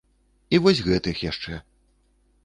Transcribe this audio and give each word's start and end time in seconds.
І 0.57 0.59
вось 0.63 0.79
гэтых 0.87 1.21
яшчэ. 1.25 1.59